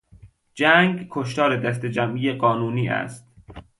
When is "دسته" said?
1.57-1.89